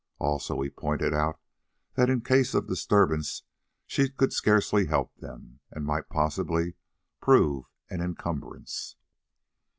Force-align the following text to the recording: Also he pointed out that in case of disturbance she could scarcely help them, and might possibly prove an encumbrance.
Also 0.17 0.59
he 0.63 0.69
pointed 0.71 1.13
out 1.13 1.39
that 1.93 2.09
in 2.09 2.21
case 2.21 2.55
of 2.55 2.65
disturbance 2.67 3.43
she 3.85 4.09
could 4.09 4.33
scarcely 4.33 4.87
help 4.87 5.15
them, 5.17 5.59
and 5.69 5.85
might 5.85 6.09
possibly 6.09 6.73
prove 7.21 7.65
an 7.87 8.01
encumbrance. 8.01 8.95